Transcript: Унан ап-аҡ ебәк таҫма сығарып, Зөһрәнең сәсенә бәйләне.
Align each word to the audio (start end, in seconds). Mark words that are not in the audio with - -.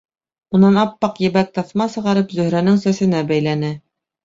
Унан 0.59 0.79
ап-аҡ 0.83 1.21
ебәк 1.25 1.51
таҫма 1.59 1.87
сығарып, 1.97 2.35
Зөһрәнең 2.41 2.83
сәсенә 2.89 3.23
бәйләне. 3.31 3.75